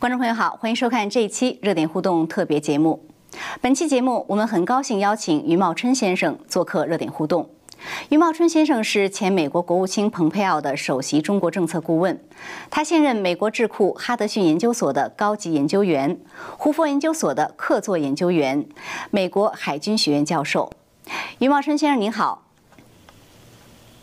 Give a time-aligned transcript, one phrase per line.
[0.00, 3.04] 观众朋友好，欢迎收看这一期热点互动特别节目。
[3.60, 7.50] 本期节目，我们很高兴邀请余茂春先生做客热点互动。
[8.08, 12.16] 余茂春先生是前美国国务卿蓬佩奥的首席中国政策顾问，
[12.70, 16.16] 他现任美国智库哈德逊研究所的高级研究员，
[16.56, 18.68] 胡佛研究所的客座研究员，
[19.10, 20.70] 美国海军学院教授。
[21.40, 22.44] 余茂春先生您好，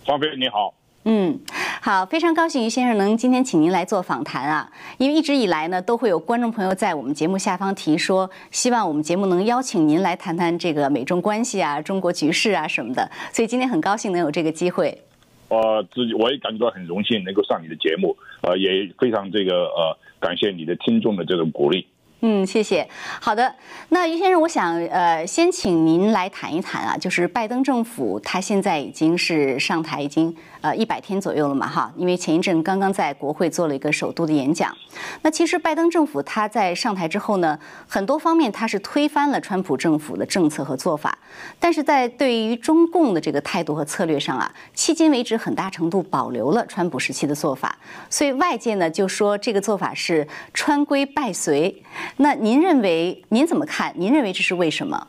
[0.05, 0.73] 方飞你好。
[1.07, 1.39] 嗯，
[1.81, 14.99] 好，非常高兴于先生能今天请您来做访谈啊，因为一直以来呢，都会有观众朋友在我们节目下方提说，希望我们节目能邀请您来谈谈这个美中关系啊、中国局势啊什么的，所以今天很高兴能有这个机会。
[15.47, 21.85] 我自己我也感觉到很荣幸能够上你的节目，呃，也非常这个呃感谢你的听众的这种鼓励。
[22.21, 22.87] 嗯，谢谢。
[23.21, 23.53] 好的，
[23.89, 30.35] 那于先生，我想呃，先请您来谈一谈啊，就是拜登政府他现在已经是上台已经
[30.65, 34.75] 呃一百天左右了嘛，哈，因为前一阵刚刚在国会做了一个首都的演讲。
[35.21, 41.15] 那其实拜登政府他在上台之后呢，很多方面他是推翻了川普政府的政策和做法，
[41.59, 47.77] 但是在对于中共的这个态度和策略上啊，迄今为止很大程度保留了川普时期的做法，
[48.09, 51.83] 所以外界呢就说这个做法是川规败随。
[52.17, 53.93] 那您认为您怎么看？
[53.95, 55.07] 您认为这是为什么？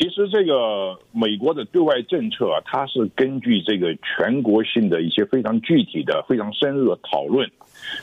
[0.00, 7.50] 其实这个美国的对外政策啊，它是根据这个全国性的一些非常具体的、非常深入的讨论，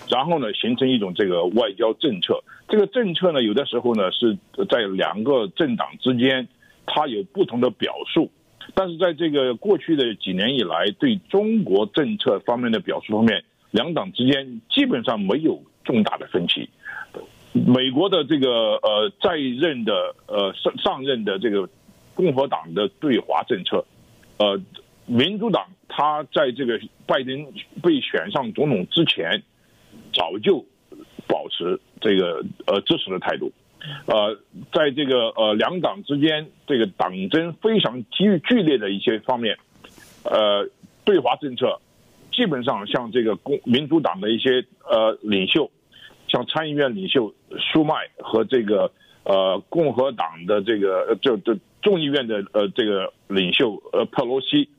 [0.08, 2.44] 然后呢形成一种这个外交政策。
[2.70, 4.38] 这个政策呢，有的时候呢是
[4.70, 6.48] 在两个政党之间，
[6.86, 8.30] 它有不同的表述。
[8.76, 16.70] 但是在这个过去的几年以来，对中国政策方面的表述方面，两党之间基本上没有重大的分歧。
[17.54, 21.68] 美国的这个呃在任的呃上上任的这个
[22.18, 23.86] 共和党的对华政策，
[24.40, 24.60] 呃，
[25.06, 29.44] 民主党他在这个拜登被选上总统之前，
[30.12, 30.66] 早就
[31.28, 33.52] 保持这个呃支持的态度，
[34.08, 34.36] 呃，
[34.74, 39.56] 在这个呃两党之间这个党争非常激剧烈的一些方面，
[40.24, 40.68] 呃，
[41.06, 41.80] 对华政策
[42.32, 45.70] 基本上像这个共民主党的一些呃领袖。
[46.30, 48.92] 像参议院领袖舒麦和这个
[49.24, 54.70] 呃共和党的这个就就众议院的呃这个领袖呃佩洛西，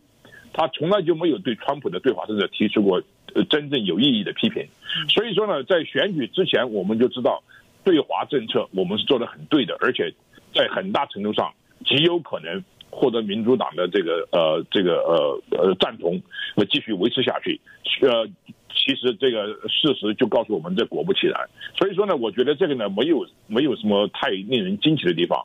[0.53, 3.03] 他从来就没有对川普的对华政策提出过
[3.35, 4.67] 呃真正有意义的批评。
[5.09, 7.43] 所以说呢，在选举之前我们就知道
[7.85, 10.13] 对华政策我们是做的很对的，而且
[10.55, 11.53] 在很大程度上
[11.85, 16.21] 极有可能获得民主党的这个呃这个呃呃赞同，
[16.57, 17.61] 呃继续维持下去，
[18.03, 18.29] 呃。
[18.71, 21.37] 其实这个事实就告诉我们，这果不其然。
[21.77, 25.45] 所以说呢，我觉得这个呢，没有没有什么太令人惊奇的地方。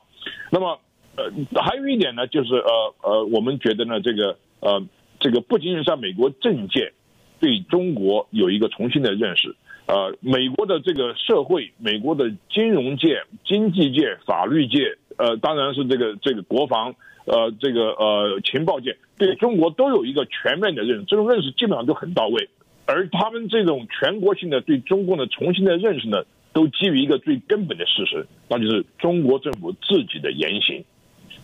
[0.50, 0.78] 那么，
[1.16, 1.30] 呃，
[1.62, 4.84] 还有一点呢，就是呃呃，我们觉得呢，这个呃
[5.20, 6.92] 这个不仅仅是美国政界
[7.40, 9.54] 对中国有一个重新的认识，
[9.86, 16.94] 呃，美国的这个社会、美国的金融界、经济界、法律界，呃，当然是这个这个国防，
[17.26, 22.48] 呃，这个呃情报界，对中国都有一个全面的认识，这种认识基本上都很到位。
[22.86, 30.84] 而他们这种全国性的对中共的重新的认识呢，都基于一个最根本的事实，那就是中国政府自己的言行。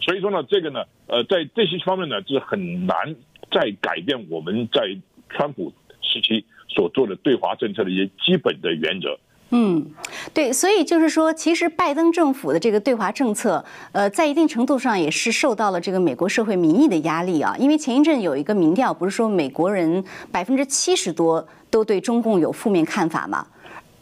[0.00, 3.14] 所以说呢，这个呢，呃，在这些方面呢，是很难
[3.50, 4.80] 再改变我们在
[5.28, 9.18] 川普时期所做的对华政策的一些基本的原则。
[9.52, 9.84] 嗯，
[10.32, 17.56] 对，所以就是说，其实拜登政府的这个对华政策，呃，在一定程度上也是受到了这个美国社会民意的压力啊。
[17.58, 23.44] 因为前一阵有一个民调，不是说美国人百分之七十多都对中共有负面看法吗？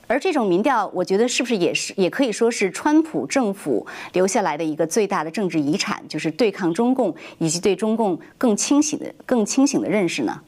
[0.08, 10.40] 而这种民调，我觉得是不是也是也可以说是川普政府留下来的一个最大的政治遗产，就是对抗中共以及对中共更清醒的、更清醒的认识呢？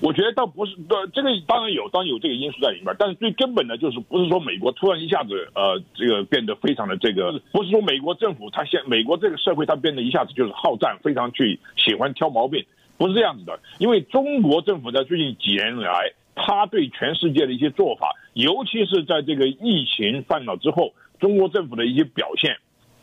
[0.00, 0.76] 我觉得倒不是，
[1.12, 12.64] 这个当然有，当然有这个因素在里面，但是最根本的就是不是说美国突然一下子，呃，这个变得非常的这个，不是说美国政府它现美国这个社会它变得一下子就是好战，非常去喜欢挑毛病，
[12.96, 13.58] 不是这样子的。
[13.78, 22.56] 因为中国政府在最近几年来，他对全世界的一些做法，尤其是在这个疫情犯了之后，中国政府的一些表现。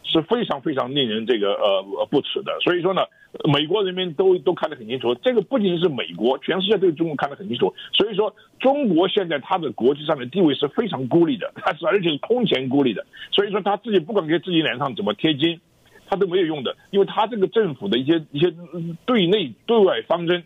[0.04, 3.02] 是非常非常令人这个呃不齿的，所以说呢，
[3.54, 7.74] 美国人民都都看得很清楚，这个不仅是美国，全世界对中国看得很清楚。
[7.94, 13.06] 所以说，中国现在它的国际上的地位是非常孤立的，它是而且是空前孤立的。
[13.32, 15.62] 所以说，他自己不管给自己脸上怎么贴金，
[16.10, 18.54] 他都没有用的，因为他这个政府的一些一些
[19.06, 20.44] 对内对外方针，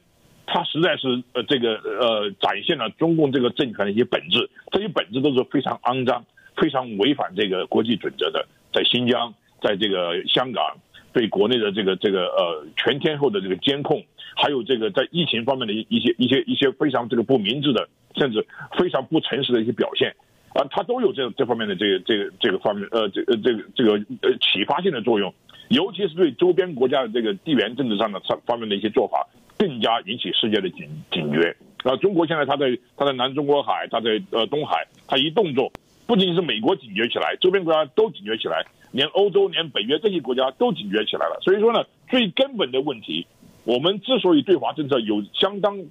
[0.47, 6.25] 他实在是呃这个呃展现了中共这个政权的一些本质，这些本质都是非常肮脏、
[6.56, 9.33] 非常违反这个国际准则的，在新疆。
[9.62, 10.77] 在这个香港
[11.12, 14.03] 对国内的这个这个呃全天候的这个监控，
[14.36, 18.45] 还有这个在疫情方面的一一些一些一些非常这个不明智的，甚至
[18.77, 20.13] 非常不诚实的一些表现，
[20.53, 25.33] 啊，它都有这这方面的这个这个这个方面呃这这个这个呃启发性的作用，
[25.69, 29.25] 尤其是对周边国家的这个地缘政治上的方方面的一些做法，
[29.57, 31.55] 更加引起世界的警警觉。
[31.83, 35.71] 啊，中国现在它在它在南中国海，它在呃东海，它一动作，
[36.07, 41.39] 不仅仅是美国警觉起来，周边国家都警觉起来，连欧洲、连北约这些国家都警觉起来了。
[41.41, 43.27] 所以说呢，最根本的问题，
[43.63, 45.85] 我们之所以对华政策有相当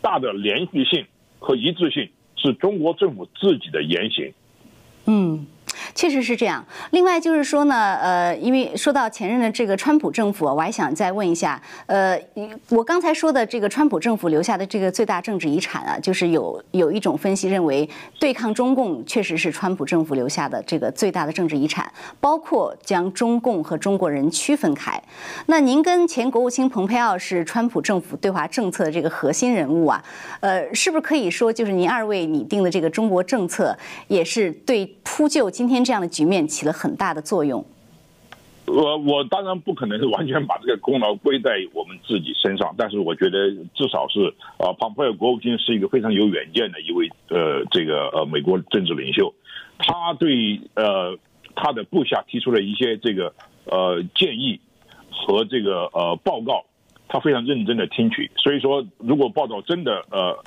[0.00, 1.06] 大的连续性
[1.38, 2.08] 和一致性。
[2.34, 4.32] 是中国政府自己的言行。
[5.06, 5.46] 嗯。
[5.94, 6.64] 确实是这样。
[6.90, 12.18] 另外就是说呢，呃，因为说到前任的这个川普政府，我还想再问一下，呃，
[12.70, 25.00] 我刚才说的这个川普政府留下的这个最大政治遗产啊，就是有有一种分析认为，对抗中共确实是川普政府留下的这个最大的政治遗产，包括将中共和中国人区分开。
[25.46, 30.02] 那您跟前国务卿蓬佩奥是川普政府对华政策的这个核心人物啊，
[30.40, 33.76] 呃，是不是可以说，就是您二位拟定的这个中国政策，
[34.08, 35.81] 也是对铺就今天？
[35.84, 37.64] 这样的局面起了很大的作用。
[38.64, 49.34] 我我当然不可能是完全把这个功劳归在我们自己身上，但是我觉得至少是啊，庞佩尔国务卿是一个非常有远见的一位呃这个呃美国政治领袖，
[49.78, 51.18] 他对呃
[51.54, 53.34] 他的部下提出了一些这个
[53.66, 54.60] 呃建议
[55.10, 56.64] 和这个呃报告，
[57.08, 60.38] 他非常认真的听取，所以说如果报道真的呃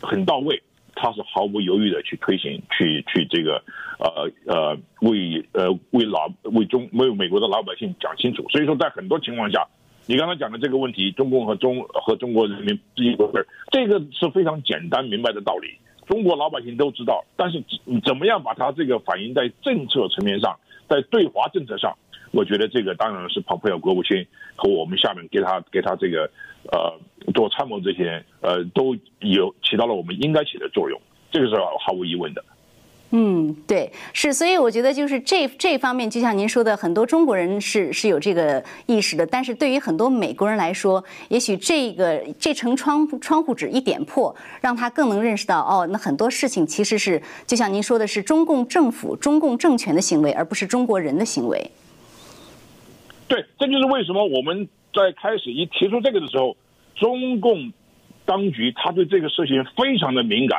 [0.00, 0.62] 很到位。
[0.94, 3.62] 他是毫不犹豫的去推行，去去这个，
[3.98, 8.46] 呃呃，为呃为老为中为美国的老百姓讲清楚。
[8.50, 9.66] 所以说，在很多情况下，
[10.06, 15.68] 你刚才讲的这个问题，中共和中和中国人民是一回事这个是非常简单明白的道理，
[16.06, 17.24] 中国老百姓都知道。
[17.36, 17.62] 但是
[18.04, 20.58] 怎么样把它这个反映在政策层面上，
[20.92, 21.96] 在对华政策上？
[22.32, 26.30] 我觉得这个当然是蓬佩奥国务卿和我们下面给他给他这个
[26.70, 26.98] 呃
[27.34, 31.00] 做参谋这些呃都有起到了我们应该起的作用，
[31.30, 32.42] 这个是毫无疑问的。
[33.14, 51.70] 嗯，对，是，所以我觉得就是这这方面，就像您说的，很多中国人是是有这个意识的，但是对于很多美国人来说，也许这个这层窗窗户纸一点破，让他更能认识到，哦，那很多事情其实是就像您说的是中共政府、中共政权的行为，而不是中国人的行为。
[53.28, 56.56] 对，这就是为什么我们在开始一提出这个的时候，
[56.96, 57.74] 中共
[58.24, 60.58] 当局他对这个事情非常的敏感，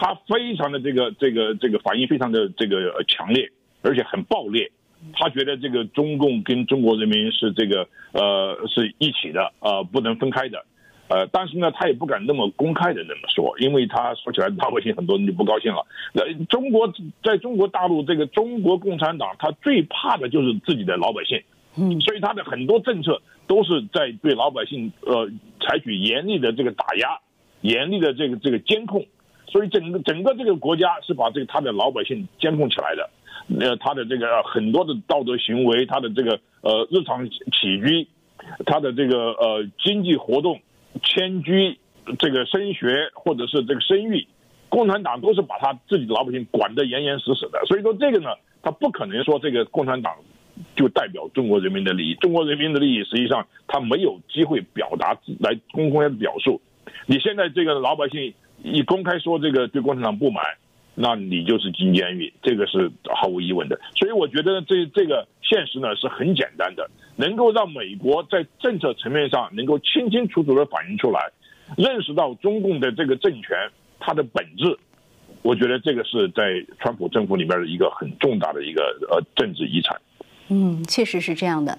[0.00, 3.50] 他非常的这个这个这个反应非常的这个强烈，
[3.82, 4.72] 而且很暴烈。
[5.12, 10.64] 他觉得这个中共跟中国人民是这个呃是一起的呃不能分开的，
[11.08, 15.86] 呃，但是呢，他也不敢那么公开的那么说，因为他说起来老百姓很多人就不高兴了。
[16.14, 16.90] 那中国
[17.22, 21.42] 在中国大陆这个中国共产党，他最怕的就是自己的老百姓。
[21.76, 25.30] 嗯，所以他的很多政策都是在对老百姓呃
[25.60, 27.18] 采取严厉的这个打压，
[27.60, 29.06] 严厉的这个这个监控，
[29.50, 33.10] 所以整个整个这个国家是把这个他的老百姓监控起来的，
[33.60, 38.06] 呃，他的这个很多的道德行为，他的这个呃日常起居，
[38.64, 40.60] 他的这个呃经济活动，
[41.02, 41.78] 迁居，
[42.18, 44.26] 这个升学或者是这个生育，
[44.68, 48.30] 共产党都是把他自己的老百姓管得严严实实的，所以说这个呢，
[48.62, 50.14] 他不可能说这个共产党。
[50.76, 56.60] 就代表中国人民的利益，中国人民的利益实际上他没有机会表达来公开表述。
[57.06, 60.44] 你现在这个老百姓一公开说这个对共产党不满，
[60.94, 63.80] 那你就是进监狱，这个是毫无疑问的。
[63.94, 71.30] 所以我觉得这这个现实呢是很简单的，能够让美国在政策层面上能够清清楚楚的反映出来，
[71.76, 73.56] 认识到中共的这个政权
[73.98, 74.78] 它的本质，
[75.42, 80.00] 我觉得这个是在川普政府里面的一个很重大的一个呃政治遗产。
[80.52, 81.78] 嗯，确实是这样的，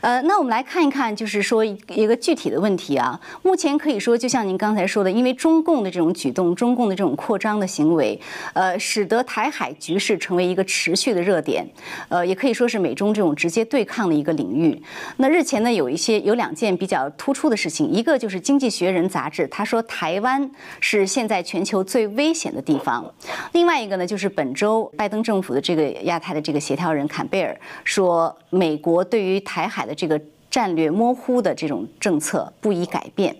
[0.00, 3.20] 呃，那我们来看一看，就是说一个具体的问题啊。
[3.42, 8.16] 目前可以说，就像您刚才说的，因为中共的这种举动，中共的这种扩张的行为，
[8.54, 11.66] 呃，使得台海局势成为一个持续的热点，
[12.08, 14.80] 呃，也可以说是美中这种直接对抗的一个领域。
[15.16, 20.48] 那日前呢，有一些有两件比较突出的事情，一个就是《经济学人》杂志，他说台湾
[20.78, 23.02] 是现在全球最危险的地方；
[23.50, 28.11] 另外一个呢，就是本周拜登政府的这个亚太的这个协调人坎贝尔说。
[28.12, 33.34] 说美国对于台海的这个战略模糊的这种政策不宜改变。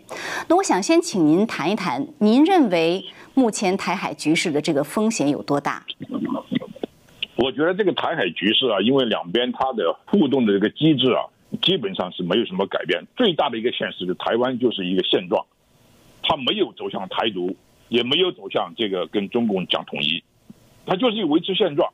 [0.48, 5.84] 那我想先请您谈一谈，您认为目前台海局势的这个风险有多大？
[7.36, 11.20] 我觉得这个台海局势啊，因为两边它的互动的这个机制啊，
[11.60, 13.04] 基本上是没有什么改变。
[13.14, 15.44] 最大的一个现实是台湾就是一个现状，
[16.22, 17.54] 它没有走向台独，
[17.88, 20.22] 也没有走向这个跟中共讲统一，
[20.86, 21.92] 它就是维持现状。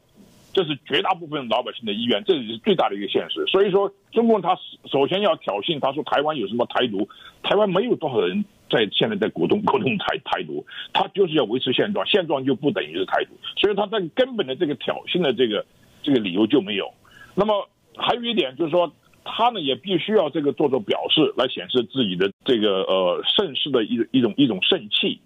[0.58, 3.46] 这是绝大部分老百姓的意愿，这也是最大的一个现实。
[3.46, 4.58] 所以说，中共他
[4.90, 7.08] 首先要挑衅，他说台湾有什么台独？
[7.44, 15.64] 台湾没有多少人在现在在鼓动 鼓动台台独，他就是要维持现状，现状就不等于是台独，所以他在根本的这个挑衅的这个
[16.02, 16.92] 这个理由就没有。
[17.36, 18.92] 那么还有一点就是说，
[19.24, 25.20] 他呢也必须要这个做做表示，来显示自己的这个呃盛世的一一种一种盛气。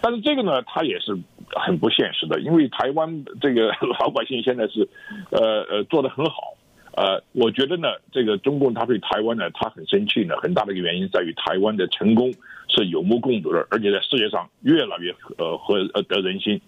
[0.00, 1.16] 但是这个呢，他也是
[1.54, 3.68] 很不现实的，因为台湾这个
[4.00, 4.88] 老百姓现在是
[5.30, 6.54] 呃呃做的很好。
[6.96, 12.32] 呃，我觉得呢，这个中共他对台湾呢，他很生气呢，很大的一个原因在于台湾的成功
[12.68, 16.58] 是有目共睹的，而且在世界上越来越呃和呃得人心。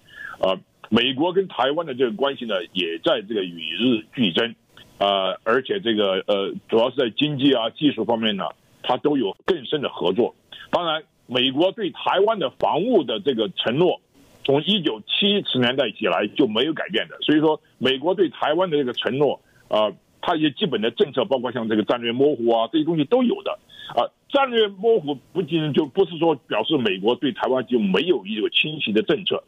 [0.41, 0.59] 呃，
[0.91, 4.55] 美国跟台湾的这个关系呢，也在这个与日俱增。
[4.99, 8.45] 呃，而且这个呃，主要是在经济啊、技术方面呢，
[8.83, 10.35] 它都有更深的合作。
[10.71, 14.01] 当然，美国对台湾的防务的这个承诺，
[14.45, 17.17] 从一九七十年代以来就没有改变的。
[17.21, 19.93] 所以说，美国对台湾的这个承诺啊。
[20.21, 23.57] 它一些基本的政策，包括像这个战略模糊啊，这些东西都有的
[23.95, 24.03] 啊。
[24.29, 29.45] 战略模糊不仅就不是说表示美国对台湾就没有一个清晰的政策，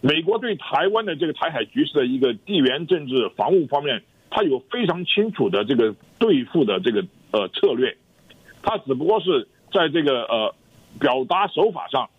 [0.00, 7.96] 美国对台湾的这个台海局势的一个地缘政治防务方面，它有非常清楚的这个对付的这个呃策略，
[8.60, 10.54] 它只不过是在这个呃
[10.98, 12.10] 表达手法上，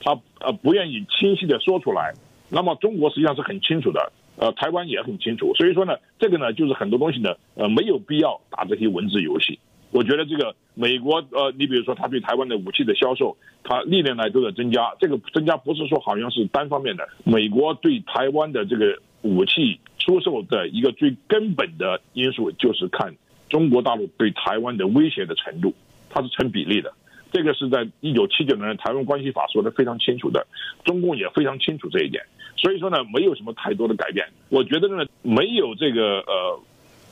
[0.00, 2.14] 他呃不愿意清晰的说出来。
[2.50, 4.12] 那么中国实际上是很清楚的。
[4.40, 9.58] 呃，台湾也很清楚，所以说呢，这个呢，就是很多东西呢，呃，没有必要打这些文字游戏。
[9.90, 14.94] 我觉得这个美国，呃，你比如说他对台湾的武器的销售，他历年来都在增加。
[15.00, 23.12] 这个增加不是说好像是单方面的，美国对台湾的这个武器出售的一个最根本的因素，就是看
[23.48, 25.74] 中国大陆对台湾的威胁的程度，
[26.10, 26.92] 它是成比例的。
[27.30, 30.46] 这个是在一九七九年的台湾关系法说的非常清楚的，
[30.84, 32.24] 中共也非常清楚这一点，
[32.56, 34.26] 所以说呢，没有什么太多的改变。
[34.48, 36.60] 我觉得呢，没有这个呃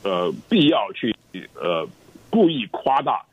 [0.03, 1.15] 呃必要去
[1.55, 1.87] 呃
[2.29, 3.23] 故意夸大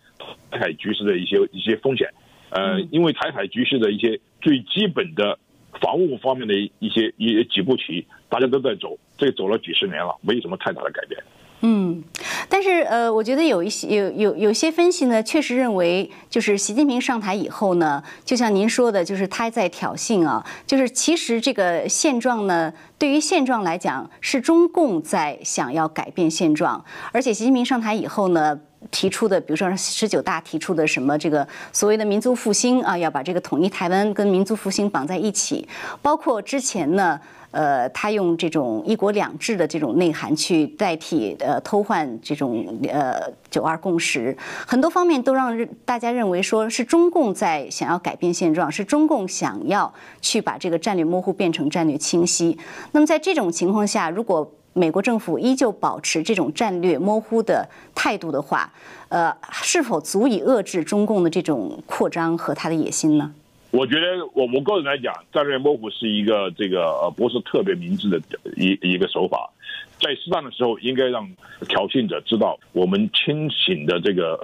[0.51, 2.09] 台海局势的一些一些风险，
[2.51, 5.39] 呃，因为台海局势的一些最基本的
[5.81, 11.23] 防务方面的一些一几步棋，大家都在走，这走了几十年了，没有什么太大的改变。
[11.67, 12.05] 嗯，
[12.47, 35.67] 但是呃，我觉得有一些有有有些分析呢，确实认为就是习近平上台以后呢，就像您说的，就是他在挑衅啊，就是其实这个现状呢，对于现状来讲，是中共在想要改变现状，而且习近平上台以后呢，提出的，比如说十九大提出的什么这个所谓的民族复兴啊，要把这个统一台湾跟民族复兴绑在一起，
[36.03, 37.19] 包括之前呢。
[37.55, 52.59] 呃，他用这种一国两制的这种内涵去代替呃偷换这种呃九二共识，很多方面都让大家认为说是中共在想要改变现状，是中共想要去把这个战略模糊变成战略清晰。
[52.91, 58.69] 那么在这种情况下，如果美国政府依旧保持这种战略模糊的态度的话，
[59.09, 63.33] 呃，是否足以遏制中共的这种扩张和他的野心呢？
[63.75, 68.21] 我觉得我我个人来讲，战略模糊是一个这个呃不是特别明智的
[68.57, 69.51] 一一个手法，
[69.99, 71.29] 在适当的时候应该让
[71.69, 74.35] 挑衅者知道我们清醒的这个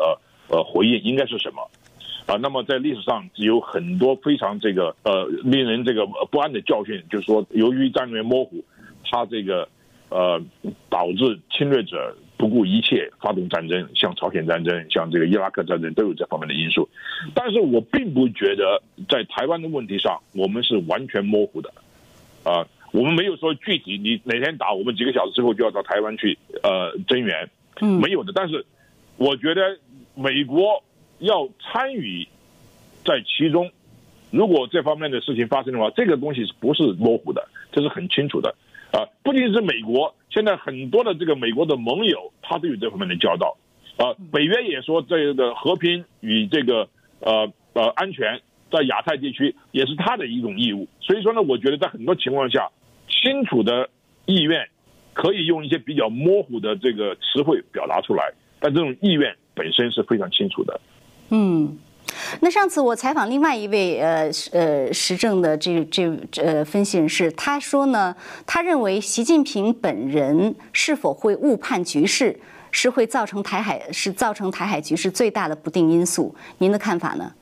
[0.49, 1.71] 呃呃回应应该是什么
[2.27, 2.35] 啊。
[2.43, 8.65] 那么在历史上有很多非常这个呃令人这个不安的教训，就是说由于战略模糊，
[9.05, 9.69] 他这个
[10.09, 10.43] 呃
[10.89, 12.17] 导致侵略者。
[12.40, 16.88] 不顾一切发动战争，像朝鲜战争、像这个伊拉克战争都有这方面的因素。
[17.35, 21.70] 但是我并不觉得在台湾的问题上我们是完全模糊的，
[22.42, 28.32] 啊，我们没有说具体你哪天打，我们几个小时之后就要到台湾去呃增援，没有的。
[28.35, 28.64] 但是
[29.18, 29.78] 我觉得
[30.14, 30.82] 美国
[31.18, 32.26] 要参与
[33.04, 33.70] 在其中，
[34.30, 37.47] 如果这方面的事情发生的话，这个东西是不是模糊的？
[37.70, 38.54] 这是很清楚的。
[38.92, 43.56] 啊，不仅是美国，现在很多的这个美国的盟友，他都有这方面的交道。
[43.97, 46.88] 啊，北约也说这个和平与这个
[47.20, 50.88] 呃呃安全在亚太地区也是他的一种义务。
[51.00, 52.70] 所以说呢，我觉得在很多情况下，
[53.09, 53.90] 清楚的
[54.26, 54.68] 意愿
[55.12, 60.80] 可以用一些比较模糊的这个词汇表达出来，但这种意愿本身是非常清楚的。
[61.30, 61.78] 嗯。
[62.41, 66.09] 那上次我采访另外一位呃呃时政的这这
[66.43, 68.15] 呃分析人士，他说呢，
[68.47, 72.39] 他认为习近平本人是否会误判局势，
[72.71, 76.35] 是会造成台海是造成台海局势最大的不定因素。
[76.59, 77.33] 您的看法呢？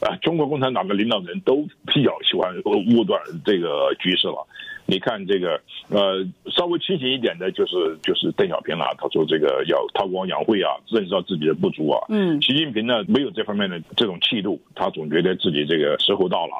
[0.00, 2.52] 啊，中国共产党的领导人都比较喜欢
[2.94, 4.46] 误断这个局势了。
[4.86, 8.94] 你看这个，呃，稍微清醒一点的，就是就是邓小平了。
[8.98, 12.04] 他说这个要韬光养晦啊，认识到自己的不足啊。
[12.08, 12.40] 嗯。
[12.42, 16.52] 习近平呢，没有这方面的这种气度，他总觉得自己这个时候到了。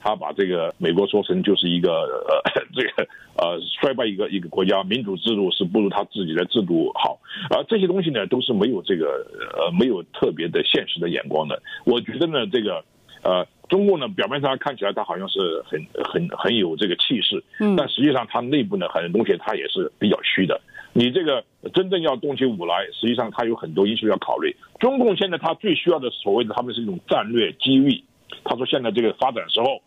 [0.00, 7.18] 他把这个美国说成就是一个呃 这个呃衰败一个一个国家，民主制度是不如他自己的制度好。
[7.50, 11.60] 而这些东西呢，都是没有这个呃没有特别的现实的眼光的。
[11.84, 12.84] 我觉得呢，这个
[13.22, 20.60] 呃，中共呢表面上看起来它好像是很很很有这个气势，嗯，但实际上它内部呢很多东西它也是比较虚的。
[20.92, 21.44] 你这个
[21.74, 24.54] 真正要动起武来，实际上它有很多因素要考虑。
[24.80, 28.02] 中共现在它最需要的所谓的他们是一种战略机遇。
[28.44, 29.80] 他说现在这个发展时候，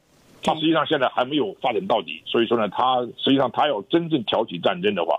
[0.44, 5.16] 他实际上现在还没有发展到底，所以说呢，他实际上他要真正挑起战争的话。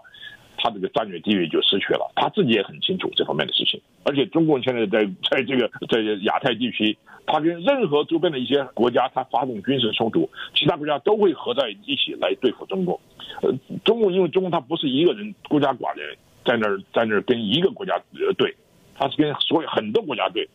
[0.58, 3.80] 他这个战略地位就失去了，他自己也很清楚这方面的事情。
[4.04, 12.98] 而且中共现在在在这个在亚太地区，他跟任何周边的一些国家，他发动军事冲突，其他国家都会合在一起来对付中共。
[13.42, 13.52] 呃，
[13.84, 18.54] 中共因为中共他不是一个人孤家寡人在那儿在那儿跟一个国家呃对，
[18.94, 20.48] 他是跟所有很多国家对。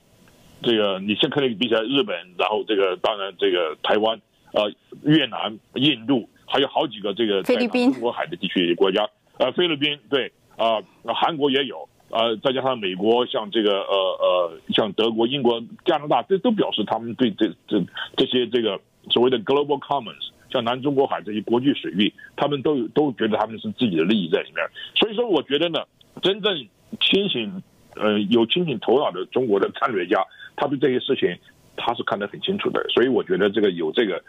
[0.64, 4.20] 这个你先可以比起来，日本，然后这个当然这个台湾，
[4.54, 9.08] 呃，越南、印度，还有好几个这个菲律宾、中国海的地区国家。
[9.38, 10.82] 呃，菲律宾对啊，
[11.14, 17.84] 韩国也有，呃，再加上美国，像这个呃呃，像德国、英国、加拿大，这都表示他们对这这
[18.16, 24.66] 这些这个所谓的 global commons，像南中国海这些国际水域，他们都都觉得他们是自己的利益在里面。
[24.96, 25.84] 所以说，我觉得呢，
[26.22, 26.66] 真正
[27.02, 27.62] 清醒
[27.96, 31.38] 呃有清醒头脑的中国的战略家，他对这些事情
[31.76, 32.86] 他是看得很清楚的。
[32.90, 34.24] 所以我觉得这个有这个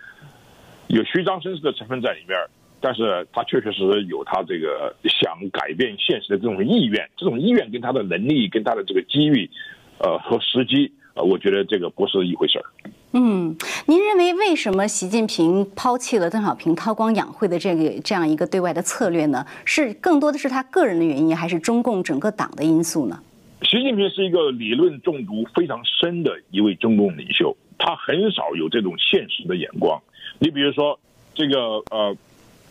[0.88, 2.37] 有虚张声势的成分在里面。
[2.80, 9.50] 但是他确确实实有他这个想改变现实的这种意愿，这种意愿跟他的能力、跟他的这个机遇，
[9.99, 12.64] 呃和时机，呃，我觉得这个不是一回事儿。
[13.12, 13.56] 嗯，
[13.87, 19.44] 您认为为什么习近平抛弃了邓小平韬光养晦的这个这样一个对外的策略呢？
[19.64, 23.20] 是更多的是他个人的原因，还是中共整个党的因素呢？
[23.62, 30.00] 习近平是一个理论中毒非常深的一位中共领袖，他很少有这种现实的眼光。
[30.38, 31.00] 你比如说
[31.35, 32.16] 这个呃。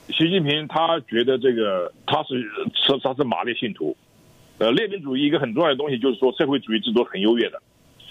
[0.09, 2.49] 习近平他觉得这个他是
[3.03, 3.95] 他是马列信徒，
[4.57, 7.61] 呃，列宁主义一个很重要的东西就是说社会主义制度很优越的，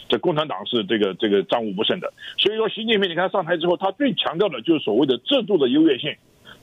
[0.09, 2.13] 这共产党是这个这个战无不胜的。
[2.39, 6.15] 所以说习近平你看上台之后，他最强调的就是所谓的制度的优越性，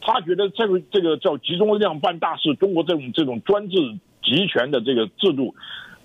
[0.01, 3.75] 他觉得这个这个叫集中力量办大事，中国这种这种专制
[4.21, 5.55] 集权的这个制度，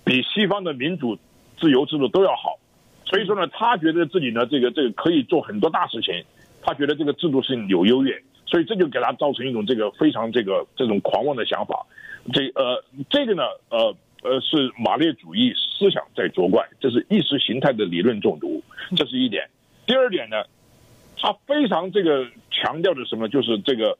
[0.03, 1.19] 比西方的民主
[1.59, 2.57] 自由制度都要好。
[3.05, 6.23] 所以说呢，他觉得自己呢这个这个可以做很多大事情，
[6.63, 8.19] 他觉得这个制度是有优越。
[8.49, 11.85] 所以这就给他造成一种这个非常这个这种狂妄的想法，
[12.33, 18.63] 这呃这个呢呃呃是马列主义思想在作怪，这是意识形态的理论中毒，
[18.95, 19.47] 这是一点。
[19.85, 20.37] 第二点呢，
[21.15, 23.97] 他非常这个强调的什么，就是这个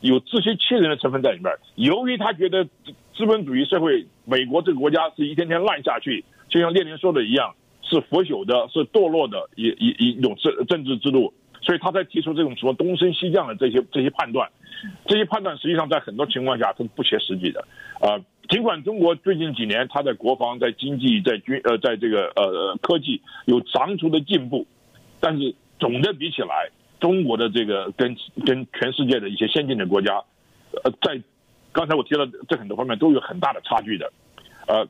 [0.00, 1.52] 有自欺欺人的成分在里面。
[1.74, 2.64] 由于他觉得
[3.14, 11.34] 资本主义社会，美国这个国家是一天天烂下去，就像列宁说的一样，是腐朽的，是堕落的一一一种政政治制度。
[11.62, 14.50] 所以他在提出这种什么东升西降的这些这些判断，
[15.06, 17.60] 这些判断实际上在很多情况下是不切实际的。
[18.00, 18.18] 啊，
[18.48, 24.66] 尽管中国最近几年它在国防、在经济、在军呃在这个呃科技有长足的进步，
[25.20, 30.22] 但是总的比起来，中国的这个跟跟全世界的一些先进的国家，
[30.82, 31.20] 呃，在
[31.72, 34.12] 刚才我提了这很多方面都有很大的差距的，
[34.66, 34.88] 呃。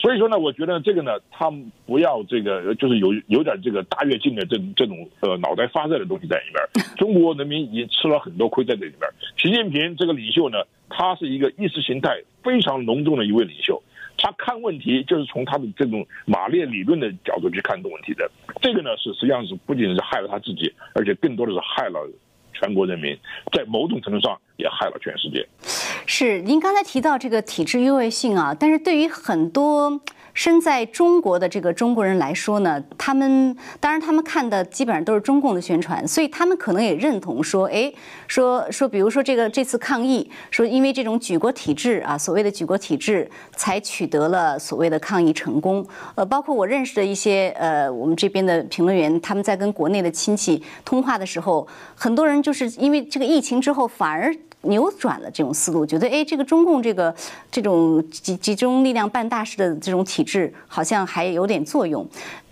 [0.00, 1.50] 所以说呢，我觉得这个呢，他
[1.86, 6.84] 不要这个，就是有有点这个大跃进的这这种呃脑袋发热的东西在里边。
[6.96, 9.10] 中国人民已经吃了很多亏在这里边。
[9.36, 13.82] 习近平这个领袖呢，他是一个意识形态非常浓重的一位领袖，
[14.16, 18.30] 他看问题就是从他的这种马列理论的角度去看这个问题的。
[18.60, 22.08] 这个呢是实际上是不仅是害了他自己，而且更多的是害了
[22.62, 23.18] 全国人民，
[23.52, 25.44] 在某种程度上也害了全世界。
[26.06, 30.00] 是，您刚才提到这个体制优越性啊，但是对于很多。
[30.34, 37.92] 身在中国的这个中国人来说呢，他们当然他们看的基本上都是中共的宣传，所以他们可能也认同说，哎，
[38.26, 45.86] 说说，比如说这个这次抗议，说因为这种举国体制啊，所谓的举国体制才取得了所谓的抗议成功。
[46.14, 54.34] 呃，包括我认识的一些呃，我们这边的评论员，他们在跟国内的亲戚通话的时候，很多人就是因为这个疫情之后反而。
[54.62, 57.14] 扭转了这种思路，觉得哎，这个中共这个
[57.50, 62.06] 这种集集中力量办大事的这种体制，好像还有点作用。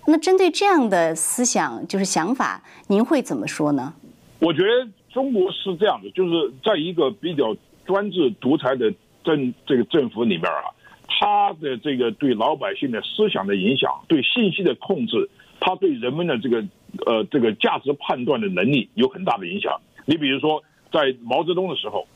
[0.07, 3.95] 那针对这样的思想，就是想法，您会怎么说呢？
[4.41, 7.55] 我觉得中国是这样的，就是在一个比较
[7.87, 8.93] 专制独裁的
[9.23, 10.75] 政这个政府里边啊，
[11.07, 16.65] 他的这个对老百姓的思想的影响，对信息的控制，他对人们的这个
[17.07, 19.81] 呃这个价值判断的能力有很大的影响。
[20.07, 20.61] 你比如说。
[20.93, 22.07] 在毛泽东的时候，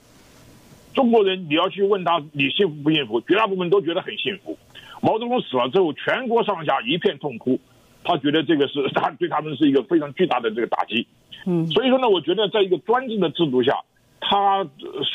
[0.94, 4.56] 中国人你要去问他你幸福不幸福，绝大部分都觉得很幸福。
[5.00, 7.60] 毛泽东死了之后，全国上下一片痛哭，
[8.02, 11.06] 他觉得这个是他对他们是一个非常巨大的这个打击。
[11.46, 13.80] 嗯，所以说呢，我觉得在一个专制的制度下，
[14.20, 14.64] 他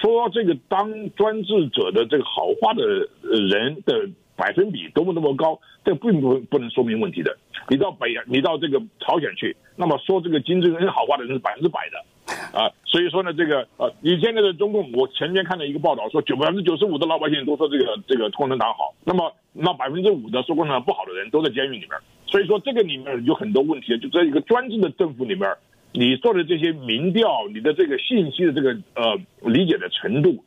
[0.02, 2.86] 说这个当专制者的这个好话的
[3.24, 7.36] 人的百分比多么多么高，这并不不能说明问题的。
[7.68, 12.06] 你到北，你到这个朝鲜去，那么说这个金正恩好话的人是百分之百的，
[12.52, 21.90] 啊，所以说呢，这个呃，你现在的中共，我前天看了一个报道，说九百分之九十五的老百姓都说这个这个共产党好，那么那百分之五的说共产党不好的人都在监狱里面，
[22.26, 25.48] 所以说这个里面有很多问题，就在一个专制的政府里面，
[25.92, 30.44] 你做的这些民调，你的这个信息的这个呃理解的程度。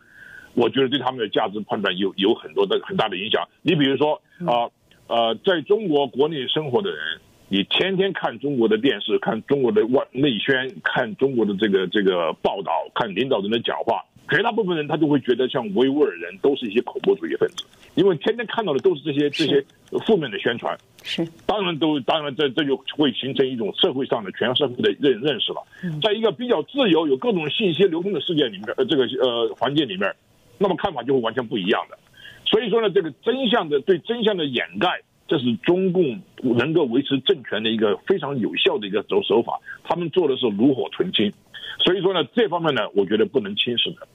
[0.55, 3.49] 我觉得对他们的价值判断有有很多的很大的影响。
[3.63, 4.69] 你比如说啊
[5.07, 7.21] 呃，在中国国内生活的人，
[7.53, 19.63] 你天天看中国的电视，看中国的外内宣，看中国的这个这个报道，看领导人的讲话，绝大部分人他就会觉得像维吾尔人都是一些恐怖主义分子，因为天天看到的都是这些这些
[20.07, 20.75] 负面的宣传。
[21.03, 25.63] 是，当然都当然这这就会形成一种社会上的全社会的认认识了。
[26.01, 30.11] 在一个比较自由、有各种信息流通的世界里面，呃，这个呃环境里面。
[30.57, 31.99] 那么看法就会完全不一样的，
[32.47, 36.21] 所以说呢，这个真相的对真相的掩盖，这是中共
[36.59, 39.59] 能够维持政权的一个非常有效的一个走手法。
[39.83, 41.33] 他们做的是炉火纯青，
[41.79, 44.07] 所以说呢，这方面呢，我觉得不能轻视的。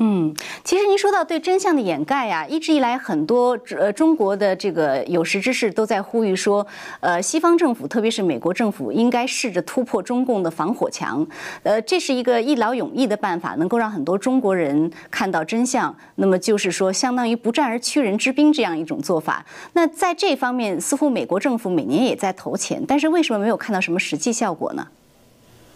[0.00, 0.32] 嗯，
[0.62, 6.64] 其实您说到对真相的掩盖呀，一直以来很多呃中国的这个有识之士都在呼吁说，
[7.00, 11.26] 呃，西方政府特别是美国政府应该试着突破中共的防火墙，
[11.64, 15.92] 呃，这是一个一劳永逸的办法，能够让很多中国人看到真相。
[16.14, 19.44] 那么就是说，相当于不战而屈人之兵这样一种做法。
[19.72, 24.86] 那在这方面，似乎美国政府每年也在投钱，但是为什么没有看到什么实际效果呢？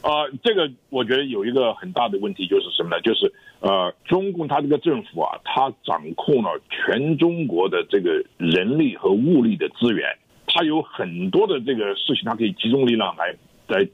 [0.02, 3.00] 啊，这个我觉得有一个很大的问题就是什么呢？
[3.02, 13.36] 就是呃，中共他这个政府啊，他掌控了全中国的这个人力和物力的资源，他有很多的这个事情，他可以集中力量来
[13.68, 13.86] 来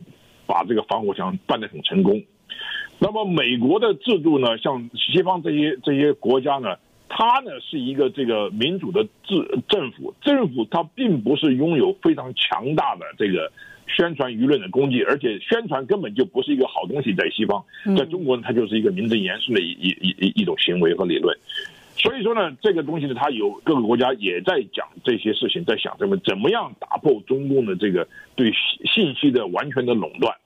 [0.46, 2.22] 把这个防火墙办得很成功。
[2.98, 6.76] 那么美国的制度呢，像西方这些这些国家呢，
[7.10, 13.52] 它呢是一个这个民主的制政府，政府它并不是拥有非常强大的这个。
[13.88, 17.64] 宣传舆论的攻击，而且宣传根本就不是一个好东西，在西方，
[17.96, 21.36] 在中国呢，它就是一个名正言顺的一一一一一种行为和理论。
[21.96, 28.52] 所以说呢，这个东西呢，它有各个国家也在讲这些事情，在想怎么怎么样打破中共的这个对
[28.94, 30.36] 信息的完全的垄断。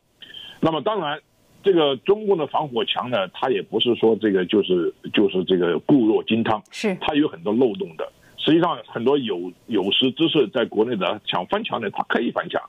[0.61, 1.21] 那么当然，
[1.63, 8.11] 这个中共的防火墙呢，它也不是说这个就是就是这个固若金汤，是它有很多漏洞的。
[8.39, 12.61] 实际上，很多有有识之士在国内的想翻墙的，他可以翻墙。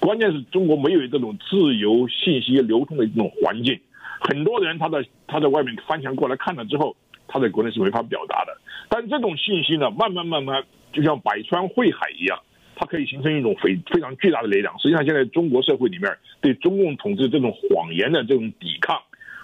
[0.00, 3.78] 关键是中国没有这种自由信息流通的这种环境，
[4.20, 6.96] 很多人他在他在外面翻墙过来看了之后，
[7.28, 8.56] 他在国内是没法表达的。
[8.88, 12.38] 但这种信息呢，慢慢慢慢就像百川汇海一样，
[12.74, 14.76] 它可以形成一种非非常巨大的力量。
[14.78, 19.00] 实际上，现在中国社会里面对中共统治这种谎言的这种抵抗，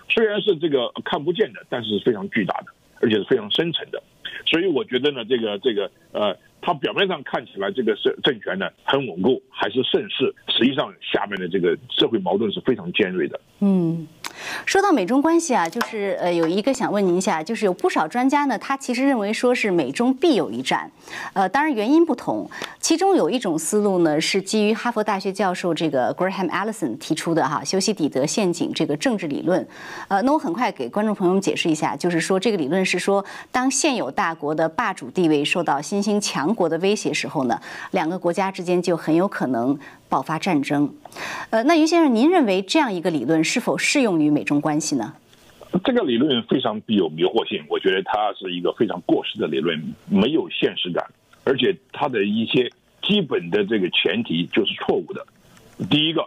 [0.08, 2.66] 虽然是这个看不见的，但是是非常巨大的，
[3.00, 4.02] 而且是非常深层的。
[4.46, 6.36] 所以我觉得呢，这个这个呃。
[6.68, 13.40] 他表面上看起来这个政政权呢很稳固，还是盛世，实际上下面的这个社会矛盾是非常尖锐的。
[13.60, 14.06] 嗯。
[14.64, 20.88] 说到美中关系啊，就是呃有一个想问您一下，就是有不少专家呢，他其实认为说是美中必有一战，
[21.32, 29.66] 呃，当然原因不同，其中有一种思路呢是基于哈佛大学教授这个 Graham Allison 提出的哈修昔底德陷阱这个政治理论，
[30.06, 37.60] 呃，那我很快给观众朋友们解释一下，就是说这个理论是说，当现有大国的霸主地位受到新兴强国的威胁时候呢，
[37.92, 39.78] 两个国家之间就很有可能。
[40.10, 40.90] 爆发战争，
[41.50, 45.12] 呃，那于先生，您认为这样一个理论是否适用于美中关系呢？
[45.84, 51.04] 这个理论非常具有迷惑性，我觉得它是一个非常过时的理论，没有现实感，
[51.44, 55.26] 而且它的一些基本的这个前提就是错误的。
[55.90, 56.26] 第一个，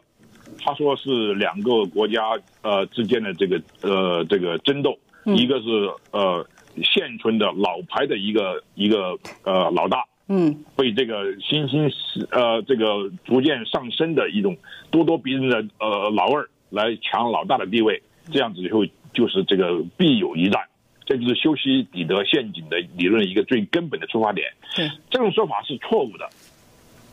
[0.60, 2.22] 他说是两个国家
[2.62, 6.48] 呃之间的这个呃这个争斗，一个是呃
[6.84, 10.06] 现存的老牌的一个一个呃老大。
[10.34, 11.92] 嗯，被这个新兴
[12.32, 14.56] 呃这个逐渐上升的一种
[14.90, 20.62] 咄咄逼人的呃老二来抢老大的地位，这样子以后就是这个必有一战，
[21.04, 24.48] 这就是修昔底德陷阱的理论一个最根本的出发点。
[24.74, 26.30] 对，这种说法是错误的。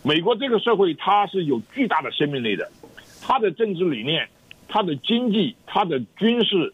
[0.04, 2.70] 美国这个社会它是有巨大的生命力的，
[3.20, 4.28] 它的政治理念、
[4.68, 6.72] 它的经济、它的军事、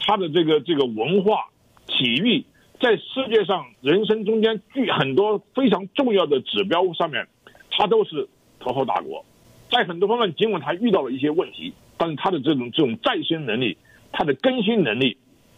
[0.00, 1.46] 它的这个这个文化、
[1.86, 2.44] 体育。
[2.78, 7.26] 在世界上，人生中间具很多非常重要的指标上面，
[7.70, 8.28] 它都是
[8.60, 9.24] 头号大国。
[9.70, 13.78] 在很多方面，尽管它遇到了一些问题，但是它的这种这种再生能力、
[14.12, 15.16] 它的更新能力、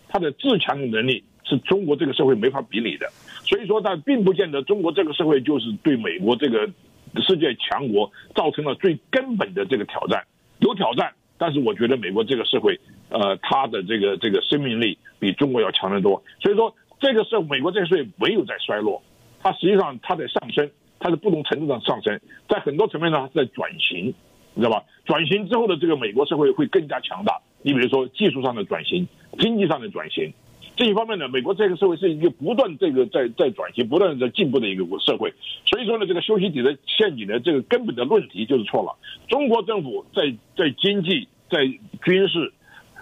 [0.08, 3.10] 它的自强能力，是中国这个社会没法比拟的。
[3.44, 6.70] 所以说，但并不见得中国这个社会就是对美国这个
[7.16, 10.24] 世界强国造成了最根本的这个挑战。
[10.60, 12.78] 有挑战，但是我觉得美国这个社会，
[13.08, 16.22] 呃，它的这个这个生命力比中国要强得多。
[16.40, 16.72] 所以说。
[17.00, 19.02] 这个时候美国这个税没有在衰落，
[19.40, 24.14] 它实际上它在上升，它是不同程度上上升，在很多层面上它是在转型，
[24.54, 24.84] 你知道吧？
[25.04, 27.40] 转型之后的这个美国社会会更加强大。
[27.62, 29.08] 你比如说技术上的转型，
[29.38, 30.32] 经济上的转型。
[30.76, 35.34] 这一方面呢，美国这个社会是一个不断这个在在转型、不断在进步的一个社会。
[35.66, 38.96] 所以说呢，这个修昔底德陷阱的这个根本的论题就是错了。
[39.26, 41.66] 中国政府在在经济、在
[42.04, 42.52] 军事，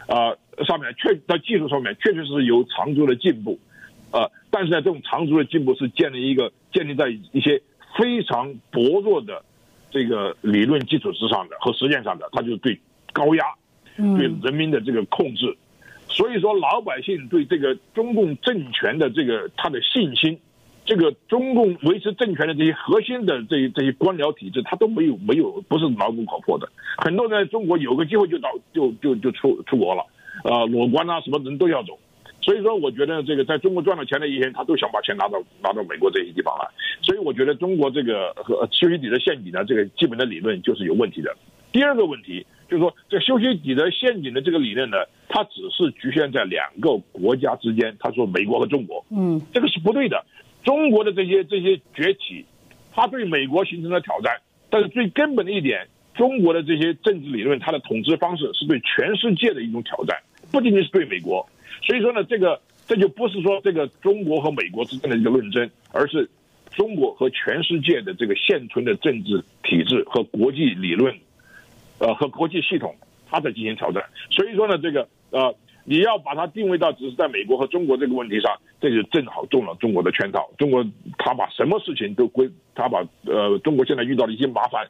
[0.07, 0.33] 啊
[0.67, 3.59] 上面确在技术上面确确实实有长足的进步，
[4.13, 7.61] 呃，但是呢，这种长足的进步是建立一个建立在一些
[7.99, 9.45] 非常薄弱的
[9.91, 12.81] 这个理论基础之上的和实践上的，它就是对
[13.13, 13.45] 高压、
[13.97, 15.57] 对人民的这个控制。
[16.09, 20.39] 所以说，老百姓对这个中共政权的这个他的信心，
[20.85, 26.69] 这个中共维持政权的这些核心的这这些官僚体制，他都没有没有不是牢固可破的。
[26.99, 30.07] 很多人在中国有个机会就到就就就出出国了，
[30.45, 31.99] 呃，裸官啊什么人都要走。
[32.47, 36.69] 所以说，我觉得这个在中国赚了钱的一些人，他都想把钱拿到拿到美国这些地方来。
[37.03, 41.37] 所以我觉得中国这个和修昔底德陷阱呢，这个基本的理论就是有问题的。
[41.73, 44.97] 第二个问题就是说，这修昔底德陷阱的这个理论呢。
[45.29, 50.25] 它只是局限在两个国家之间，他说美国和中国，嗯，这个是不对的。
[50.63, 52.47] 中国的这些这些崛起，
[52.95, 54.41] 它对美国形成了挑战。
[54.71, 60.17] 但是最根本的一点，中国的这些政治理论，它的统治方式是对全世界的一种挑战，
[60.53, 61.47] 不仅仅是对美国。
[61.83, 66.29] 所以说呢，这个这就不是说这个中国和美国之间的一个论争，而是
[66.71, 71.15] 中国和全世界的这个现存的政治体制和国际理论，
[71.99, 72.95] 呃，和国际系统，
[73.29, 74.05] 它在进行挑战。
[74.31, 75.09] 所以说呢，这个。
[75.31, 80.49] 呃，你要把它定位到只是在美国和中国这个问题上，这就正好中了中国的圈套。
[80.57, 80.87] 中国
[81.19, 84.87] 他把什么事情都归他把呃中国现在遇到的一些麻烦，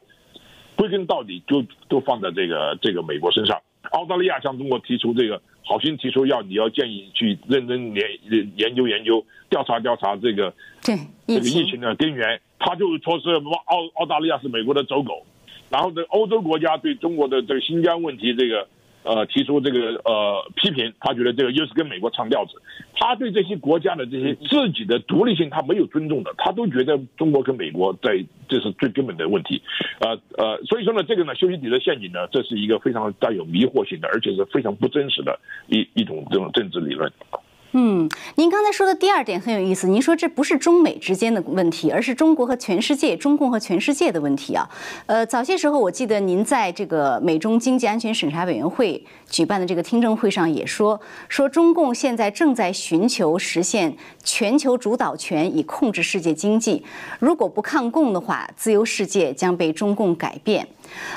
[0.75, 3.59] 归根到底就都放在这个这个美国身上。
[3.91, 8.03] 澳大利亚向中国提出这个好心提出要你要建议去认真研
[8.55, 10.95] 研究研究调查调查这个对
[11.27, 13.29] 这个疫情的根源，他就说是
[13.65, 15.25] 澳澳大利亚是美国的走狗，
[15.69, 18.67] 然后这欧洲国家对中国的这个新疆问题这个。
[19.03, 22.61] 呃，提出这个呃批评，他觉得这个又是跟美国唱调子，
[22.93, 29.61] 他对这些国家的这些自己的独立性，他没有尊重的，他都觉得中国跟美国在这是最根本的问题，
[29.99, 37.11] 呃呃，所以说呢，这个呢，修昔底德陷阱呢，这是一个非常带有迷惑性的，而且是非常不真实的一一种这种政治理论。
[37.73, 39.87] 嗯，您刚才说的第二点很有意思。
[39.87, 44.67] 您说这不是中美之间的问题，而是中国和全世界、中共和全世界的问题啊。
[45.05, 56.83] 呃，早些时候我记得您在这个美中经济安全审查委员会举办的这个听证会上也说，说中共现在正在寻求实现全球主导权以控制世界经济，
[57.19, 60.67] 如果不抗共的话，自由世界将被中共改变。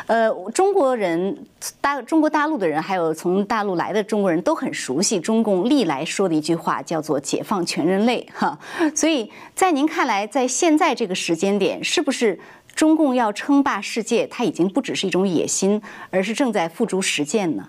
[0.07, 1.47] 呃，中国人
[1.81, 8.59] 大中国大陆的人，还有从大陆来的中国人都很熟悉中共历来说的一句话，叫做“解放全人类”哈。
[8.95, 12.39] 所以在您看来，在现在这个时间点，是不是
[12.75, 15.81] 中共要称霸世界，它已经不只是一种野心，
[16.11, 17.69] 而是正在付诸实践呢？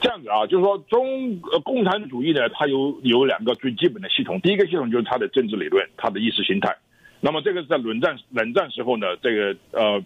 [0.00, 6.76] 这样子啊，就是说中共产主义呢，它有有两个最基本的系统，第一个系统就是它的政治理论，它的意识形态。
[7.20, 10.02] 那么这个是在冷战冷战时候呢，这个呃。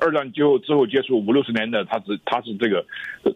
[0.00, 2.84] 二战之后之后结束五六十年的，他是他是这个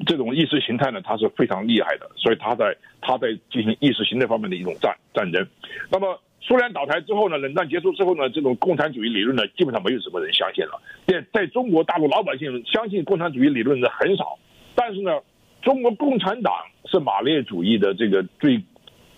[0.07, 5.47] 这种意识形态呢，他是非常厉害的，所以他在他在进行意识形态方面的一种战战争。
[5.91, 10.81] 那么苏联倒台之后呢，冷战结束之后呢，这种共产主义理论呢，基本上没有什么人相信了。
[11.07, 14.39] 在在中国大陆老百姓相信共产主义理论的很少，
[14.75, 15.21] 但是呢，
[15.63, 16.53] 中国共产党
[16.87, 18.63] 是马列主义的这个最。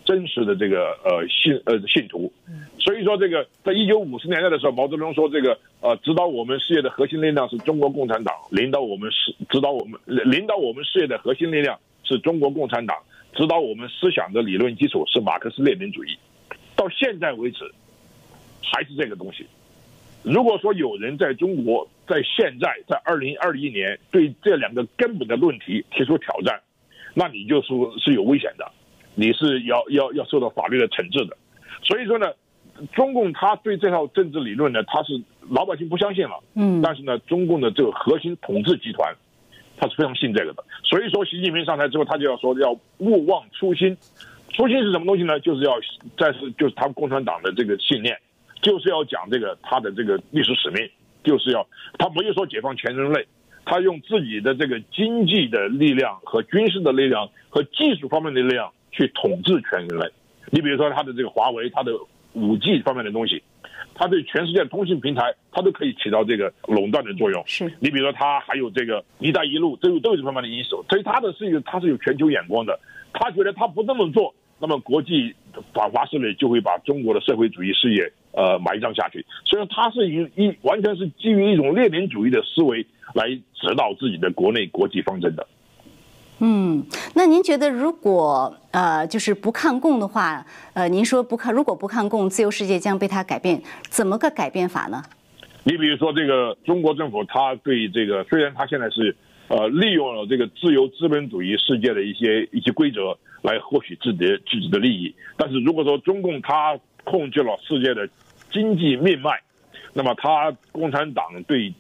[0.05, 2.33] 真实的这个呃信呃信徒，
[2.79, 12.97] 所以说这个在一九五十年代的时候，毛泽东说这个呃指导我们事业的核心力量是中国共产党，领导我们事指导我们领导我们事业的核心力量是中国共产党，
[13.35, 16.17] 指导我们思想的理论基础是马克思列宁主义。
[16.75, 17.59] 到现在为止，
[18.63, 19.47] 还是这个东西。
[20.23, 26.61] 如果说有人在中国在现在在二零二一年对这两个根本的论题提出挑战，
[27.15, 28.71] 那你就说是有危险的。
[29.15, 31.37] 你是要要要受到法律的惩治的，
[31.83, 32.33] 所以说呢，
[32.93, 35.21] 中共他对这套政治理论呢，他是
[35.51, 39.15] 老百姓不相信了，嗯，但是呢，中共的这个核心统治集团，
[39.77, 43.97] 他是非常信这个的，所以说习近平上台之后，他就要说要勿忘初心，
[44.55, 45.39] 初心是什么东西呢？
[45.41, 45.79] 就是要
[46.17, 48.17] 再是就是他们共产党的这个信念，
[48.63, 50.89] 就是要讲这个他的这个历史使命，
[51.23, 51.67] 就是要
[51.99, 53.27] 他没有说解放全人类。
[53.65, 58.73] 他用自己的这个经济的力量和军事的力量和技术方面的力量。
[58.93, 60.07] 去统治全人类，
[60.51, 61.93] 你比如说他的这个华为，他的
[62.35, 63.43] 五 G 方面的东西，
[63.95, 67.43] 他对全世界的通信平台，他都可以起到这个垄断的作用。
[67.47, 72.79] 是你比如说他还有这个“一带一路”，都有都有这方面的因素，所以他的是一个他是有全球眼光的。
[73.15, 75.35] 他觉得他不这么做，那么国际
[75.75, 79.25] 反华势力就会把中国的社会主义事业呃埋葬下去。
[79.45, 85.47] 所以他是一一完全是基于一种列宁主义的思维来指导自己的国内国际方针的。
[86.45, 95.01] 嗯，那您觉得如果呃就是不抗共的话，呃，您说不抗如果不抗共，自由世界将被它改变，怎么个改变法呢？
[95.63, 99.15] 你比如说这个中国政府，他对这个虽然他现在是
[99.47, 108.09] 呃利用了这个自由资本主义世界的一些一些规则来获取自己的自己的利益，但是如果说中共他控制了世界的
[108.51, 109.41] 经济命脉，
[109.93, 111.73] 那么他共产党对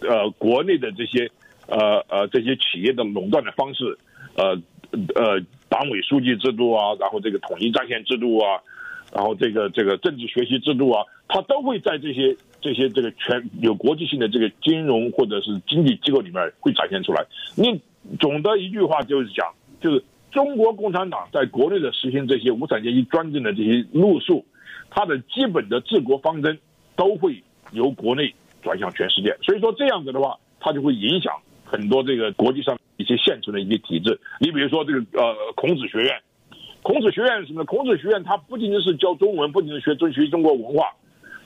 [0.00, 1.30] 呃国内的这些。
[1.70, 3.96] 呃呃，这些企业的垄断的方式，
[4.34, 4.60] 呃
[5.14, 8.58] 呃，党委书记制度啊，然后这个统一战线制度啊，
[9.14, 17.24] 然后这个这个政治学习制度啊，它都会在这些这些这个全有国际性的这个金融或者是经济机构里面会展现出来。
[17.54, 17.80] 你
[18.18, 19.46] 总的一句话就是讲，
[19.80, 24.44] 就是中国共产党在国内的实行这些无产阶级专政的这些路数，
[24.90, 26.58] 它的基本的治国方针
[26.96, 29.36] 都会由国内转向全世界。
[29.42, 31.32] 所以说这样子的话，它就会影响。
[31.70, 36.20] 很多这个国际上一些现存的一些体制，你比如说这个呃孔子学院，
[36.82, 37.64] 孔子学院什么？
[37.64, 40.92] 孔子学院它不仅仅是教中文，不仅是学中学习中国文化，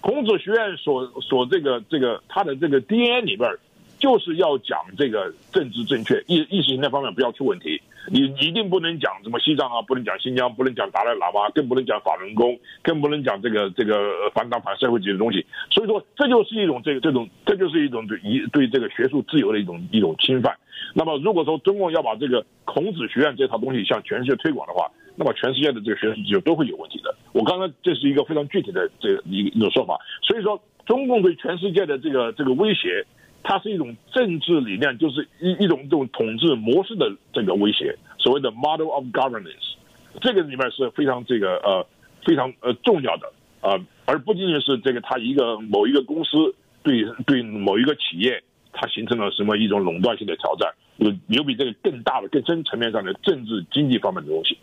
[0.01, 3.51] 孔子学院所所这个这个它的这个 DNA 里边。
[3.97, 7.81] 就是要讲这个政治正确，意意识形态方面不要出问题。
[8.09, 15.45] 你一定不能讲什么西藏啊，不能讲新疆，不能讲达赖喇嘛，更不能讲法轮功，更不能讲这个这个反党反社会主义的东西。
[15.71, 20.55] 所以说，这就是一种这个这种，这就是一种对一对这个学术自由的一种一种侵犯。
[20.95, 27.15] 那么，如果说中共要把这个孔子学院这套东西向全世界推广的话，那么全世界的这个学术自由都会有问题的。
[27.33, 29.99] 我刚刚这是一个非常具体的这一一种说法。
[30.23, 33.07] 所以说，中共对全世界的这个这个威胁。
[33.45, 39.77] 它是一种政治理念，就是一一种这种统治模式的这个威胁，所谓的 model of governance，
[40.23, 41.87] 这个里面是非常这个呃
[42.25, 43.31] 非常呃重要的
[43.61, 54.59] 啊，而不仅仅是这个它一个某一个公司对对某一个企业，它形成了什么一种垄断性的挑战，有有比这个更大的更深层面上的政治经济方面的东西。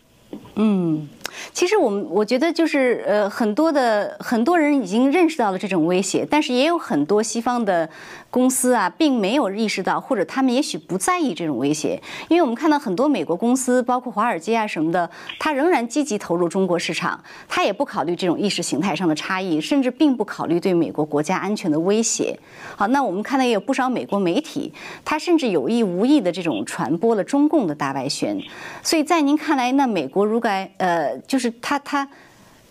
[0.56, 1.08] 嗯。
[1.54, 7.90] 其实我们我觉得就是呃很多的很多人已经认识到了这种威胁，但是也有很多西方的
[8.32, 22.40] 公司啊，并没有意识到，或者他们也许不在意这种威胁，因为我们看到很多美国公司，包括华尔街啊什么的，它仍然积极投入中国市场，它也不考虑这种意识形态上的差异，甚至并不考虑对美国国家安全的威胁。
[22.76, 24.74] 好，那我们看到也有不少美国媒体，
[25.06, 28.42] 它甚至有意无意的这种传播了中共的大外宣。
[28.82, 31.12] 所以在您看来，那美国如该呃。
[31.28, 32.08] 就是他他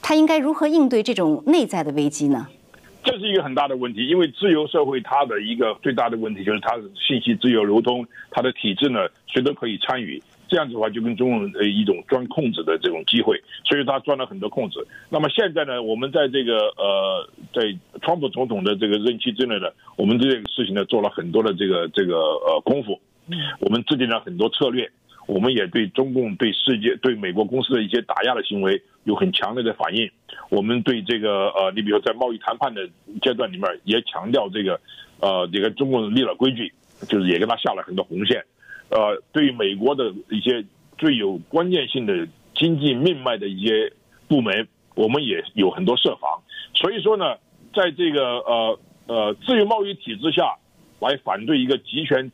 [0.02, 2.46] 他应该如何应对这种内在的危机呢？
[3.02, 14.86] 这是一个很大的问题，因为自由社会它的一个最大的问题就是它的信息自由流通，它的体制呢谁都可以参与，这样子的话就跟中共呃一种钻空子的这种机会，所以他钻了很多空子。
[15.08, 23.00] 那么现在呢，我们在这个呃在川普总统的这个任期之内呢，我们这个事情呢做了很多的这个这个呃功夫，
[23.60, 24.90] 我们制定了很多策略。
[25.26, 30.10] 我们也对中共对世界对美国公司的一些打压的行为有很强烈的反应。
[30.48, 32.88] 我们对这个呃，你比如说在贸易谈判的
[33.22, 34.80] 阶段里面也强调这个，
[35.20, 36.72] 呃，这个中共立了规矩，
[37.08, 38.44] 就是也跟他下了很多红线。
[38.88, 40.64] 呃，对美国的一些
[40.98, 43.92] 最有关键性的经济命脉的一些
[44.26, 46.42] 部门，我们也有很多设防。
[46.74, 47.36] 所以说呢，
[47.72, 50.56] 在这个呃呃自由贸易体制下
[50.98, 52.32] 来反对一个集权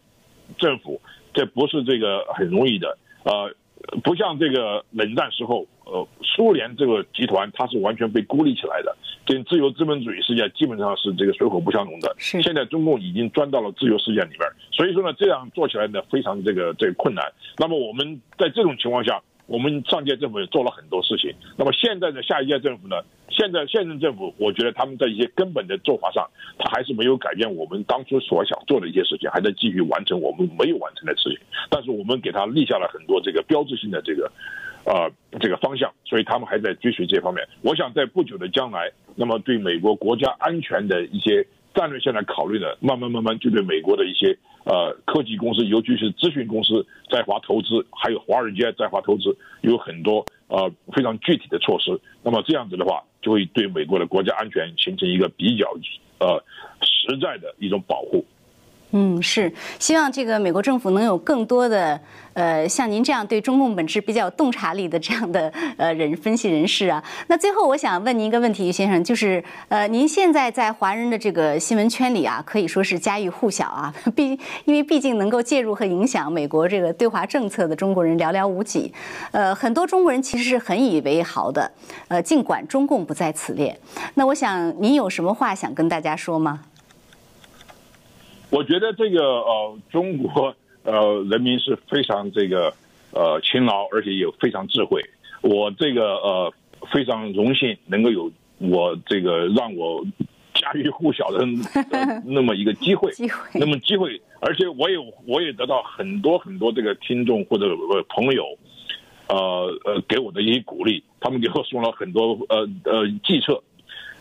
[0.57, 1.01] 政府。
[1.37, 3.55] 这不是这个很容易的，呃，
[4.03, 8.97] 不像这个冷战时候，呃，苏联这个集团它是完全被孤立起来的，
[9.27, 12.17] 跟自由资本主义世界基本上是这个水火不相容的。
[12.17, 12.41] 是。
[12.41, 17.31] 现在中共已经钻到了自由世界里边，所以说呢，这样做起来呢非常这个这个困难。
[17.59, 19.23] 那么我们在这种情况下。
[19.47, 22.97] 我们上届政府也做了很多事情，那么现在的下一届政府呢？
[23.29, 26.29] 现在现任政府，我觉得他们在一些根本的做法上，
[26.59, 31.39] 他还是没有改变我们当初所想做的一些事情，还在继续完成我们没有完成的事情。
[31.69, 34.31] 但是我们给他立下了很多这个标志性的这个，
[34.85, 37.47] 呃，这个方向，所以他们还在追随这方面。
[37.63, 41.47] 我想在不久的将来，那么对美国国家安全的一些
[41.77, 44.37] 战略现在考虑的，慢慢慢慢就对美国的一些。
[44.67, 51.97] 呃，科技公司，尤其是咨询公司在华投资，还有华尔街在华投资，有很多呃非常具体的措施。
[52.25, 55.73] 那么这样子的话，就会对美国的国家安全形成一个比较
[56.19, 56.43] 呃
[56.81, 58.27] 实在的一种保护。
[58.93, 62.01] 嗯，是希望这个美国政府能有更多的
[62.35, 67.03] 呃像您这样对中共本质比较洞察力的这样的呃人分析人士啊。
[67.27, 78.93] 那最后我想问您一个问题，于先生，就是呃您现在在华人的这个新闻圈里啊，可以说是家喻户晓啊， 毕因为毕竟能够介入和影响美国这个对华政策的中国人寥寥无几，
[79.33, 81.71] 呃，很多中国人其实是很以为豪的，
[82.09, 83.79] 呃，尽管中共不在此列。
[84.15, 86.61] 那我想您有什么话想跟大家说吗？
[88.51, 92.73] 我觉得这个呃，中国呃人民是非常这个
[93.13, 95.03] 呃勤劳，而且也非常智慧。
[95.43, 96.53] 我这个呃
[96.93, 100.05] 非常荣幸能够有我这个让我
[100.55, 101.45] 家喻户晓的
[102.25, 107.67] 那么一个机会，机会，那么机会，而且我也我也得到很多很多这个听众或者
[108.09, 108.45] 朋友，
[109.29, 109.37] 呃
[109.85, 113.63] 呃给我的一些鼓励，他们给我送了很多呃呃计策。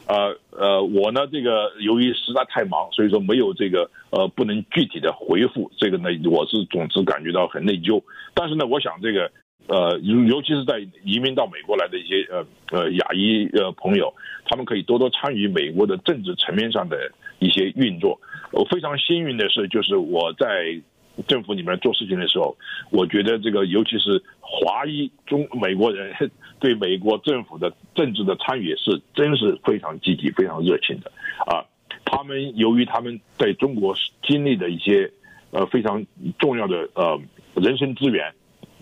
[0.07, 8.01] 呃呃，我呢，这个由于实在太忙，所以说没有这个呃，不能具体的回复这个呢，我是总之感觉到很内疚。
[8.33, 9.31] 但是呢，我想这个
[9.67, 14.13] 呃，尤尤其是在移民到美国来的一些呃呃亚裔呃朋友，
[14.45, 18.19] 他们可以多多参与美国的政治层面上的一些运作。
[18.51, 20.79] 我非常幸运的是，就是我在。
[21.27, 22.55] 政府里面做事情的时候，
[22.91, 26.13] 我觉得这个尤其是华裔中美国人
[26.59, 31.11] 对美国政府的政治的参与是真是非常积极、非常热情的
[31.45, 31.63] 啊。
[32.03, 35.11] 他们由于他们在中国经历的一些
[35.51, 36.05] 呃非常
[36.37, 37.19] 重要的呃
[37.55, 38.33] 人生资源，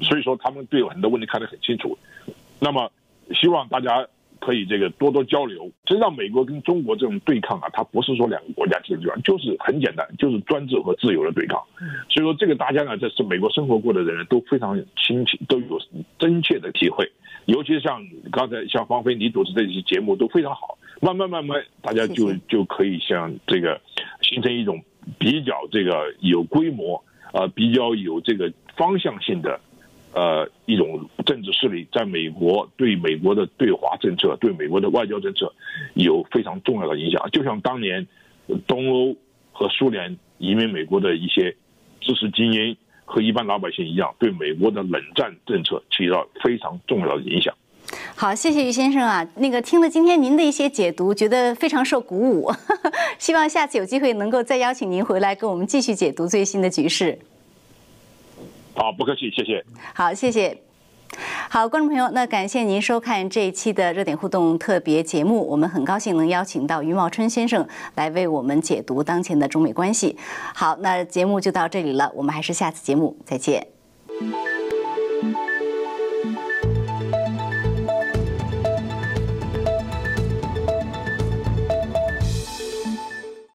[0.02, 1.98] 所以说他们对很多问题看得很清楚。
[2.60, 2.92] 那么
[3.34, 4.08] 希望大家。
[4.44, 11.58] 可以这个多多交流，实际上美国跟中国这种对抗啊，它不是说两个国家之间对抗，就是很简单，就是专制和自由的对抗。
[12.10, 15.80] 所以说这个大家呢，这是美国生活过的人都非常亲切，都有
[16.20, 17.10] 真切的体会。
[17.46, 23.80] 尤其像刚才像方菲你主持这些节目都非常好，慢慢慢慢大家就就可以像这个
[24.22, 24.84] 形成一种
[25.18, 29.58] 比较这个有规模啊，比较有这个方向性的。
[30.14, 35.52] 呃，一种政治势力在美国对美国的对华政策、对美国的外交政策
[35.96, 38.06] 有非常重要的影响，就像当年
[38.68, 39.16] 东欧
[39.52, 41.56] 和苏联移民美国的一些
[42.00, 47.54] 知识精英和一般老百姓一样，对美国的冷战政策起到非常重要的影响。
[48.16, 52.52] 好，谢谢于先生啊，那个听了今天您的一些解读，觉得非常受鼓舞，
[53.18, 57.18] 希望下次有机会能够再邀请您回来跟我们继续解读最新的局势。
[58.76, 59.64] 好，不客气，谢谢。
[59.94, 60.58] 好，谢谢。
[61.48, 65.48] 好，观众朋友，那感谢您收看这一期的热点互动特别节目。
[65.48, 70.18] 我们很高兴能邀请到余茂春先生来为我们解读当前的中美关系。
[70.56, 73.68] 好，那节目就到这里了，我们还是下次节目再见。